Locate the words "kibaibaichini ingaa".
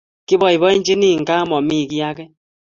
0.27-1.43